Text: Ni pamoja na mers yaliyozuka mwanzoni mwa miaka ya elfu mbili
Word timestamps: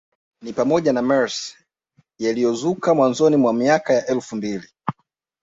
Ni 0.41 0.53
pamoja 0.53 0.93
na 0.93 1.01
mers 1.01 1.57
yaliyozuka 2.19 2.93
mwanzoni 2.93 3.37
mwa 3.37 3.53
miaka 3.53 3.93
ya 3.93 4.07
elfu 4.07 4.35
mbili 4.35 4.69